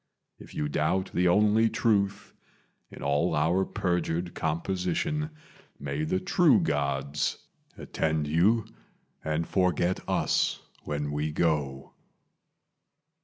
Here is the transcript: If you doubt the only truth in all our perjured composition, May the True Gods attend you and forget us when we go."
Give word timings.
If 0.39 0.55
you 0.55 0.67
doubt 0.67 1.11
the 1.13 1.27
only 1.27 1.69
truth 1.69 2.33
in 2.89 3.03
all 3.03 3.35
our 3.35 3.63
perjured 3.63 4.33
composition, 4.33 5.29
May 5.79 6.05
the 6.05 6.19
True 6.19 6.59
Gods 6.59 7.37
attend 7.77 8.25
you 8.27 8.65
and 9.23 9.47
forget 9.47 9.99
us 10.09 10.59
when 10.85 11.11
we 11.11 11.31
go." 11.31 11.93